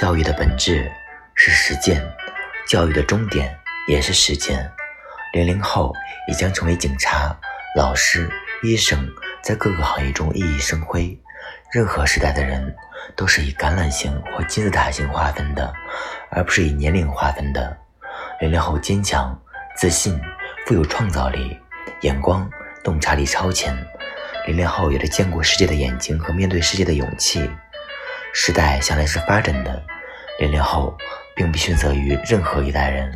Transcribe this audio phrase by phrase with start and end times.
[0.00, 0.90] 教育的本质
[1.34, 2.02] 是实践，
[2.66, 3.54] 教育的终点
[3.86, 4.66] 也是实践。
[5.34, 5.92] 零零后
[6.26, 7.38] 也将成为警察、
[7.76, 8.26] 老师、
[8.62, 9.06] 医生，
[9.42, 11.14] 在各个行业中熠熠生辉。
[11.70, 12.74] 任何时代的人
[13.14, 15.70] 都是以橄榄型或金字塔型划分的，
[16.30, 17.76] 而不是以年龄划分的。
[18.40, 19.38] 零零后坚强、
[19.76, 20.18] 自信、
[20.66, 21.58] 富有创造力，
[22.00, 22.50] 眼光、
[22.82, 23.76] 洞察力超前。
[24.46, 27.50] 零零后有着见过世界的眼睛和面对世界的勇气。
[28.32, 29.82] 时代向来是发展的，
[30.38, 30.96] 零零后
[31.34, 33.12] 并不逊色于任何一代人。